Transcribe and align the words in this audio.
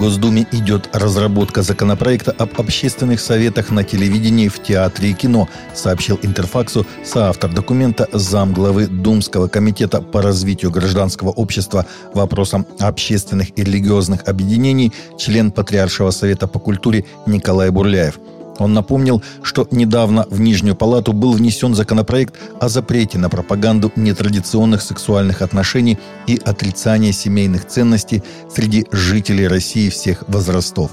Госдуме 0.00 0.46
идет 0.50 0.88
разработка 0.94 1.60
законопроекта 1.60 2.32
об 2.32 2.58
общественных 2.58 3.20
советах 3.20 3.70
на 3.70 3.84
телевидении, 3.84 4.48
в 4.48 4.62
театре 4.62 5.10
и 5.10 5.12
кино, 5.12 5.46
сообщил 5.74 6.18
Интерфаксу 6.22 6.86
соавтор 7.04 7.52
документа 7.52 8.08
замглавы 8.10 8.86
Думского 8.86 9.48
комитета 9.48 10.00
по 10.00 10.22
развитию 10.22 10.70
гражданского 10.70 11.28
общества 11.28 11.84
вопросам 12.14 12.66
общественных 12.78 13.50
и 13.58 13.62
религиозных 13.62 14.26
объединений, 14.26 14.90
член 15.18 15.50
Патриаршего 15.50 16.12
совета 16.12 16.48
по 16.48 16.58
культуре 16.58 17.04
Николай 17.26 17.68
Бурляев– 17.68 18.18
он 18.60 18.74
напомнил, 18.74 19.22
что 19.42 19.66
недавно 19.70 20.26
в 20.30 20.40
Нижнюю 20.40 20.76
палату 20.76 21.12
был 21.12 21.32
внесен 21.32 21.74
законопроект 21.74 22.34
о 22.60 22.68
запрете 22.68 23.18
на 23.18 23.28
пропаганду 23.30 23.90
нетрадиционных 23.96 24.82
сексуальных 24.82 25.42
отношений 25.42 25.98
и 26.26 26.38
отрицание 26.44 27.12
семейных 27.12 27.66
ценностей 27.66 28.22
среди 28.54 28.86
жителей 28.92 29.48
России 29.48 29.88
всех 29.88 30.24
возрастов. 30.28 30.90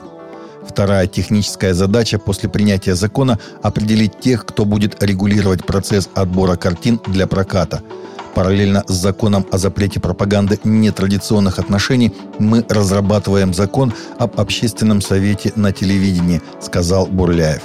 Вторая 0.68 1.08
техническая 1.08 1.74
задача 1.74 2.20
после 2.20 2.50
принятия 2.50 2.96
закона– 2.96 3.40
определить 3.62 4.20
тех, 4.20 4.46
кто 4.46 4.66
будет 4.66 5.02
регулировать 5.04 5.66
процесс 5.66 6.10
отбора 6.14 6.56
картин 6.56 7.00
для 7.08 7.28
проката– 7.28 7.82
Параллельно 8.38 8.84
с 8.88 8.94
законом 8.94 9.48
о 9.52 9.58
запрете 9.58 10.00
пропаганды 10.00 10.60
нетрадиционных 10.64 11.58
отношений 11.58 12.14
мы 12.38 12.64
разрабатываем 12.70 13.52
закон 13.52 13.92
об 14.20 14.40
общественном 14.40 15.02
совете 15.02 15.52
на 15.56 15.72
телевидении, 15.72 16.44
сказал 16.62 17.08
Бурляев. 17.08 17.64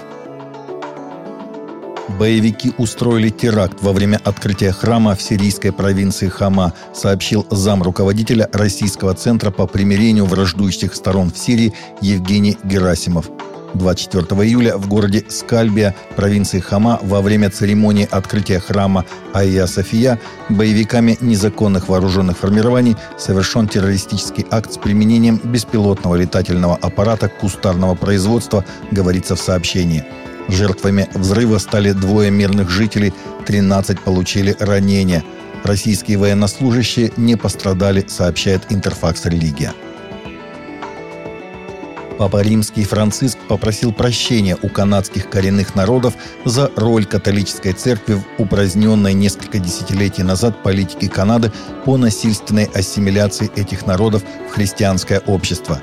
Боевики 2.18 2.72
устроили 2.78 3.28
теракт 3.28 3.82
во 3.82 3.92
время 3.92 4.18
открытия 4.24 4.72
храма 4.72 5.14
в 5.14 5.20
сирийской 5.20 5.72
провинции 5.72 6.28
Хама, 6.28 6.72
сообщил 6.94 7.46
зам 7.50 7.82
руководителя 7.82 8.48
Российского 8.54 9.12
центра 9.12 9.50
по 9.50 9.66
примирению 9.66 10.24
враждующих 10.24 10.94
сторон 10.94 11.30
в 11.30 11.36
Сирии 11.36 11.74
Евгений 12.00 12.56
Герасимов. 12.64 13.26
24 13.74 14.42
июля 14.48 14.76
в 14.76 14.88
городе 14.88 15.24
Скальбия, 15.28 15.94
провинции 16.16 16.60
Хама, 16.60 16.98
во 17.02 17.20
время 17.20 17.50
церемонии 17.50 18.08
открытия 18.10 18.60
храма 18.60 19.04
Айя 19.32 19.66
София 19.66 20.20
боевиками 20.48 21.16
незаконных 21.20 21.88
вооруженных 21.88 22.38
формирований 22.38 22.96
совершен 23.18 23.68
террористический 23.68 24.46
акт 24.50 24.72
с 24.72 24.78
применением 24.78 25.40
беспилотного 25.42 26.16
летательного 26.16 26.76
аппарата 26.76 27.28
кустарного 27.28 27.94
производства, 27.94 28.64
говорится 28.90 29.36
в 29.36 29.40
сообщении. 29.40 30.04
Жертвами 30.48 31.08
взрыва 31.14 31.58
стали 31.58 31.92
двое 31.92 32.30
мирных 32.30 32.68
жителей, 32.68 33.12
13 33.46 34.00
получили 34.00 34.56
ранения. 34.58 35.24
Российские 35.64 36.18
военнослужащие 36.18 37.12
не 37.16 37.36
пострадали, 37.36 38.04
сообщает 38.08 38.62
Интерфакс 38.70 39.24
Религия. 39.26 39.72
Папа 42.18 42.42
Римский 42.42 42.84
Франциск 42.84 43.38
попросил 43.48 43.92
прощения 43.92 44.56
у 44.62 44.68
канадских 44.68 45.30
коренных 45.30 45.74
народов 45.74 46.14
за 46.44 46.70
роль 46.76 47.06
католической 47.06 47.72
церкви 47.72 48.14
в 48.14 48.42
упраздненной 48.42 49.14
несколько 49.14 49.58
десятилетий 49.58 50.22
назад 50.22 50.62
политике 50.62 51.08
Канады 51.08 51.50
по 51.84 51.96
насильственной 51.96 52.64
ассимиляции 52.64 53.50
этих 53.56 53.86
народов 53.86 54.22
в 54.48 54.52
христианское 54.52 55.20
общество. 55.20 55.80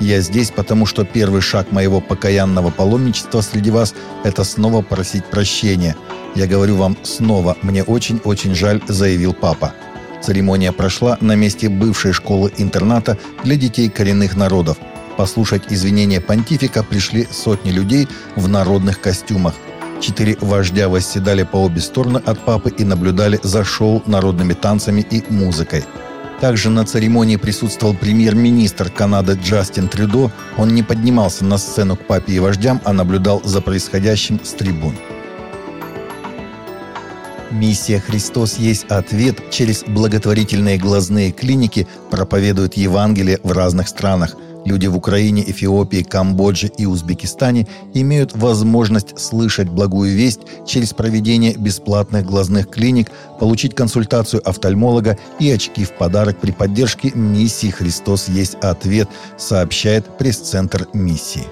Я 0.00 0.20
здесь, 0.20 0.50
потому 0.50 0.86
что 0.86 1.04
первый 1.04 1.42
шаг 1.42 1.70
моего 1.72 2.00
покаянного 2.00 2.70
паломничества 2.70 3.40
среди 3.40 3.70
вас– 3.70 3.94
это 4.24 4.44
снова 4.44 4.80
просить 4.80 5.26
прощения. 5.26 5.96
Я 6.34 6.46
говорю 6.46 6.76
вам 6.76 6.96
снова, 7.02 7.56
мне 7.62 7.82
очень-очень 7.82 8.54
жаль, 8.54 8.80
заявил 8.86 9.34
папа. 9.34 9.74
Церемония 10.22 10.72
прошла 10.72 11.18
на 11.20 11.34
месте 11.34 11.68
бывшей 11.68 12.12
школы-интерната 12.12 13.18
для 13.44 13.56
детей 13.56 13.88
коренных 13.88 14.36
народов– 14.36 14.78
Послушать 15.18 15.64
извинения 15.72 16.20
понтифика 16.20 16.84
пришли 16.84 17.26
сотни 17.28 17.72
людей 17.72 18.06
в 18.36 18.46
народных 18.46 19.00
костюмах. 19.00 19.52
Четыре 20.00 20.38
вождя 20.40 20.88
восседали 20.88 21.42
по 21.42 21.56
обе 21.56 21.80
стороны 21.80 22.18
от 22.24 22.38
папы 22.44 22.70
и 22.70 22.84
наблюдали 22.84 23.40
за 23.42 23.64
шоу 23.64 24.00
народными 24.06 24.52
танцами 24.52 25.00
и 25.00 25.24
музыкой. 25.28 25.84
Также 26.40 26.70
на 26.70 26.86
церемонии 26.86 27.34
присутствовал 27.34 27.94
премьер-министр 27.94 28.90
Канады 28.90 29.36
Джастин 29.42 29.88
Трюдо. 29.88 30.30
Он 30.56 30.72
не 30.72 30.84
поднимался 30.84 31.44
на 31.44 31.58
сцену 31.58 31.96
к 31.96 32.06
папе 32.06 32.34
и 32.34 32.38
вождям, 32.38 32.80
а 32.84 32.92
наблюдал 32.92 33.42
за 33.42 33.60
происходящим 33.60 34.38
с 34.44 34.50
трибун. 34.50 34.94
Миссия 37.50 37.98
«Христос 37.98 38.56
есть 38.56 38.84
ответ» 38.84 39.50
через 39.50 39.82
благотворительные 39.82 40.78
глазные 40.78 41.32
клиники 41.32 41.88
проповедует 42.08 42.76
Евангелие 42.76 43.40
в 43.42 43.50
разных 43.50 43.88
странах– 43.88 44.36
Люди 44.68 44.86
в 44.86 44.96
Украине, 44.98 45.50
Эфиопии, 45.50 46.02
Камбодже 46.02 46.70
и 46.76 46.84
Узбекистане 46.84 47.66
имеют 47.94 48.36
возможность 48.36 49.18
слышать 49.18 49.70
благую 49.70 50.14
весть 50.14 50.40
через 50.66 50.92
проведение 50.92 51.54
бесплатных 51.56 52.26
глазных 52.26 52.68
клиник, 52.68 53.10
получить 53.40 53.74
консультацию 53.74 54.46
офтальмолога 54.46 55.16
и 55.38 55.50
очки 55.50 55.86
в 55.86 55.92
подарок 55.92 56.38
при 56.38 56.50
поддержке 56.50 57.12
миссии 57.14 57.70
«Христос 57.70 58.28
есть 58.28 58.56
ответ», 58.56 59.08
сообщает 59.38 60.18
пресс-центр 60.18 60.86
миссии. 60.92 61.46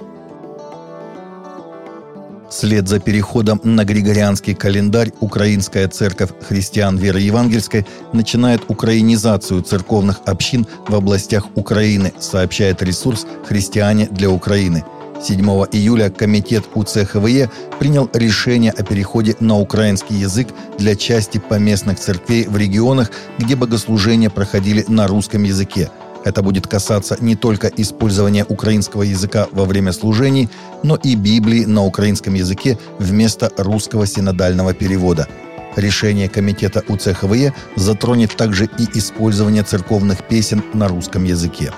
Вслед 2.57 2.89
за 2.89 3.01
переходом 3.01 3.61
на 3.65 3.85
григорианский 3.85 4.55
календарь 4.55 5.13
Украинская 5.21 5.89
церковь 5.89 6.31
христиан 6.41 6.97
веры 6.97 7.21
евангельской 7.21 7.85
начинает 8.15 8.63
украинизацию 8.69 9.61
церковных 9.61 10.23
общин 10.25 10.67
в 10.89 10.95
областях 10.95 11.49
Украины, 11.55 12.15
сообщает 12.19 12.81
ресурс 12.83 13.27
«Христиане 13.47 14.09
для 14.11 14.31
Украины». 14.31 14.87
7 15.23 15.39
июля 15.71 16.09
Комитет 16.09 16.65
УЦХВЕ 16.75 17.51
принял 17.79 18.09
решение 18.15 18.73
о 18.73 18.83
переходе 18.83 19.37
на 19.39 19.59
украинский 19.59 20.17
язык 20.17 20.49
для 20.79 20.97
части 20.97 21.37
поместных 21.37 22.01
церквей 22.01 22.47
в 22.47 22.57
регионах, 22.57 23.11
где 23.37 23.55
богослужения 23.55 24.31
проходили 24.31 24.83
на 24.89 25.07
русском 25.07 25.43
языке– 25.43 25.91
это 26.27 26.43
будет 26.43 26.67
касаться 26.67 27.17
не 27.21 27.37
только 27.37 27.69
использования 27.69 28.45
украинского 28.49 29.03
языка 29.03 29.47
во 29.53 29.65
время 29.65 29.93
служений, 29.93 30.49
но 30.83 30.97
и 30.97 31.15
Библии 31.15 31.65
на 31.65 31.85
украинском 31.85 32.35
языке 32.35 32.79
вместо 32.99 33.53
русского 33.57 34.07
синодального 34.07 34.75
перевода. 34.75 35.29
Решение 35.77 36.29
комитета 36.29 36.83
УЦХВЕ 36.89 37.55
затронет 37.77 38.37
также 38.37 38.65
и 38.65 38.99
использование 38.99 39.63
церковных 39.63 40.27
песен 40.27 40.65
на 40.75 40.89
русском 40.89 41.23
языке. 41.23 41.71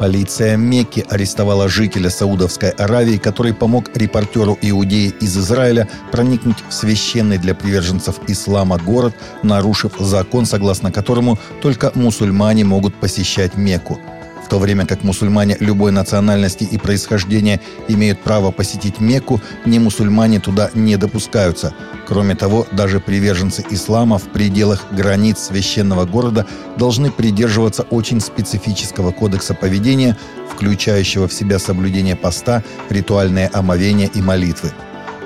Полиция 0.00 0.56
Мекки 0.56 1.04
арестовала 1.10 1.68
жителя 1.68 2.08
Саудовской 2.08 2.70
Аравии, 2.70 3.18
который 3.18 3.52
помог 3.52 3.94
репортеру 3.94 4.58
Иудеи 4.62 5.12
из 5.20 5.36
Израиля 5.36 5.90
проникнуть 6.10 6.56
в 6.66 6.72
священный 6.72 7.36
для 7.36 7.54
приверженцев 7.54 8.18
ислама 8.26 8.78
город, 8.78 9.14
нарушив 9.42 9.92
закон, 9.98 10.46
согласно 10.46 10.90
которому 10.90 11.38
только 11.60 11.92
мусульмане 11.94 12.64
могут 12.64 12.94
посещать 12.94 13.58
Мекку– 13.58 14.00
то 14.48 14.58
время 14.58 14.86
как 14.86 15.04
мусульмане 15.04 15.56
любой 15.60 15.92
национальности 15.92 16.64
и 16.64 16.78
происхождения 16.78 17.60
имеют 17.88 18.20
право 18.20 18.50
посетить 18.50 19.00
Мекку, 19.00 19.40
не 19.64 19.78
мусульмане 19.78 20.40
туда 20.40 20.70
не 20.74 20.96
допускаются. 20.96 21.74
Кроме 22.06 22.34
того, 22.34 22.66
даже 22.72 23.00
приверженцы 23.00 23.64
ислама 23.70 24.18
в 24.18 24.24
пределах 24.24 24.86
границ 24.92 25.38
священного 25.38 26.04
города 26.04 26.46
должны 26.76 27.10
придерживаться 27.10 27.82
очень 27.82 28.20
специфического 28.20 29.12
кодекса 29.12 29.54
поведения, 29.54 30.16
включающего 30.52 31.28
в 31.28 31.32
себя 31.32 31.58
соблюдение 31.58 32.16
поста, 32.16 32.64
ритуальное 32.88 33.50
омовение 33.52 34.10
и 34.12 34.20
молитвы. 34.20 34.72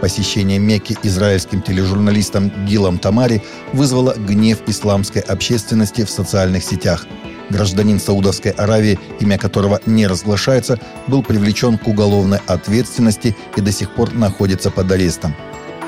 Посещение 0.00 0.58
Мекки 0.58 0.98
израильским 1.02 1.62
тележурналистом 1.62 2.52
Гилом 2.66 2.98
Тамари 2.98 3.42
вызвало 3.72 4.14
гнев 4.14 4.58
исламской 4.66 5.22
общественности 5.22 6.04
в 6.04 6.10
социальных 6.10 6.62
сетях– 6.62 7.06
Гражданин 7.50 8.00
Саудовской 8.00 8.52
Аравии, 8.52 8.98
имя 9.20 9.38
которого 9.38 9.80
не 9.86 10.06
разглашается, 10.06 10.78
был 11.06 11.22
привлечен 11.22 11.78
к 11.78 11.86
уголовной 11.86 12.38
ответственности 12.46 13.36
и 13.56 13.60
до 13.60 13.72
сих 13.72 13.90
пор 13.94 14.12
находится 14.14 14.70
под 14.70 14.90
арестом. 14.90 15.34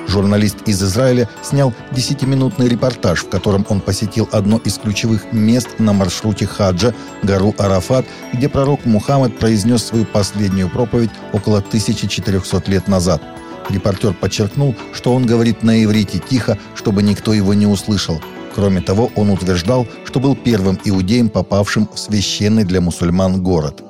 Журналист 0.08 0.58
из 0.66 0.82
Израиля 0.82 1.28
снял 1.42 1.74
10-минутный 1.90 2.68
репортаж, 2.68 3.24
в 3.24 3.28
котором 3.28 3.66
он 3.68 3.80
посетил 3.80 4.28
одно 4.30 4.58
из 4.58 4.78
ключевых 4.78 5.32
мест 5.32 5.68
на 5.78 5.92
маршруте 5.92 6.46
хаджа, 6.46 6.94
гору 7.22 7.54
Арафат, 7.58 8.06
где 8.32 8.48
пророк 8.48 8.84
Мухаммад 8.84 9.36
произнес 9.36 9.84
свою 9.84 10.04
последнюю 10.04 10.68
проповедь 10.68 11.10
около 11.32 11.58
1400 11.58 12.70
лет 12.70 12.86
назад. 12.86 13.20
Репортер 13.68 14.12
подчеркнул, 14.12 14.76
что 14.92 15.12
он 15.12 15.26
говорит 15.26 15.64
на 15.64 15.82
иврите 15.82 16.20
тихо, 16.20 16.56
чтобы 16.76 17.02
никто 17.02 17.32
его 17.32 17.52
не 17.54 17.66
услышал– 17.66 18.22
Кроме 18.56 18.80
того, 18.80 19.10
он 19.16 19.28
утверждал, 19.28 19.86
что 20.06 20.18
был 20.18 20.34
первым 20.34 20.78
иудеем, 20.82 21.28
попавшим 21.28 21.90
в 21.92 21.98
священный 21.98 22.64
для 22.64 22.80
мусульман 22.80 23.42
город. 23.42 23.84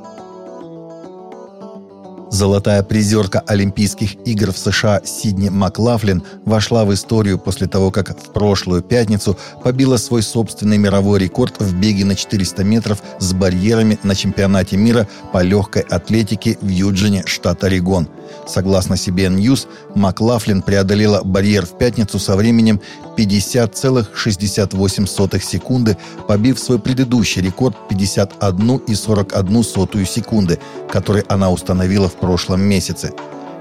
Золотая 2.36 2.82
призерка 2.82 3.42
Олимпийских 3.46 4.16
игр 4.26 4.52
в 4.52 4.58
США 4.58 5.00
Сидни 5.06 5.48
Маклафлин 5.48 6.22
вошла 6.44 6.84
в 6.84 6.92
историю 6.92 7.38
после 7.38 7.66
того, 7.66 7.90
как 7.90 8.10
в 8.10 8.30
прошлую 8.30 8.82
пятницу 8.82 9.38
побила 9.64 9.96
свой 9.96 10.22
собственный 10.22 10.76
мировой 10.76 11.18
рекорд 11.18 11.54
в 11.58 11.74
беге 11.74 12.04
на 12.04 12.14
400 12.14 12.62
метров 12.62 13.02
с 13.20 13.32
барьерами 13.32 13.98
на 14.02 14.14
чемпионате 14.14 14.76
мира 14.76 15.08
по 15.32 15.40
легкой 15.40 15.80
атлетике 15.80 16.58
в 16.60 16.68
Юджине, 16.68 17.22
штат 17.24 17.64
Орегон. 17.64 18.06
Согласно 18.46 18.94
CBN 18.94 19.36
News, 19.38 19.66
Маклафлин 19.94 20.62
преодолела 20.62 21.22
барьер 21.22 21.64
в 21.64 21.78
пятницу 21.78 22.18
со 22.18 22.36
временем 22.36 22.82
50,68 23.16 25.42
секунды, 25.42 25.96
побив 26.28 26.58
свой 26.58 26.78
предыдущий 26.78 27.40
рекорд 27.40 27.74
51,41 27.90 30.04
секунды, 30.04 30.58
который 30.90 31.22
она 31.22 31.50
установила 31.50 32.08
в 32.08 32.16
прошлом 32.26 32.60
месяце. 32.60 33.12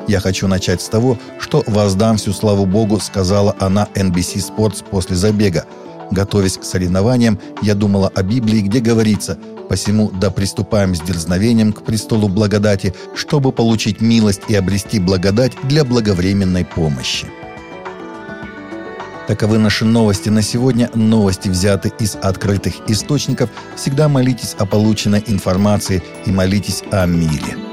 «Я 0.08 0.20
хочу 0.20 0.48
начать 0.48 0.82
с 0.82 0.90
того, 0.90 1.20
что 1.40 1.64
воздам 1.68 2.18
всю 2.18 2.34
славу 2.34 2.66
Богу», 2.66 3.00
сказала 3.00 3.56
она 3.60 3.88
NBC 3.94 4.38
Sports 4.38 4.84
после 4.90 5.16
забега. 5.16 5.66
Готовясь 6.10 6.58
к 6.58 6.64
соревнованиям, 6.64 7.40
я 7.62 7.76
думала 7.76 8.12
о 8.16 8.24
Библии, 8.24 8.62
где 8.62 8.80
говорится 8.80 9.38
«Посему 9.70 10.12
да 10.20 10.32
приступаем 10.32 10.96
с 10.96 11.02
дерзновением 11.02 11.74
к 11.74 11.84
престолу 11.84 12.28
благодати, 12.28 12.96
чтобы 13.16 13.52
получить 13.52 14.02
милость 14.02 14.42
и 14.48 14.56
обрести 14.56 15.00
благодать 15.00 15.54
для 15.64 15.84
благовременной 15.84 16.66
помощи». 16.66 17.28
Таковы 19.28 19.60
наши 19.60 19.86
новости 19.86 20.30
на 20.30 20.42
сегодня. 20.42 20.90
Новости 20.96 21.50
взяты 21.50 21.92
из 22.00 22.16
открытых 22.16 22.74
источников. 22.88 23.50
Всегда 23.76 24.08
молитесь 24.08 24.56
о 24.60 24.66
полученной 24.66 25.24
информации 25.28 26.02
и 26.26 26.32
молитесь 26.32 26.84
о 26.92 27.06
мире. 27.06 27.65